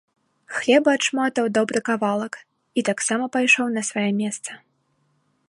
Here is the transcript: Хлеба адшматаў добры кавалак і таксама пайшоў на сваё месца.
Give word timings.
Хлеба 0.55 0.89
адшматаў 0.97 1.45
добры 1.57 1.79
кавалак 1.89 2.33
і 2.77 2.85
таксама 2.89 3.25
пайшоў 3.37 3.67
на 3.77 3.81
сваё 3.91 4.09
месца. 4.25 4.51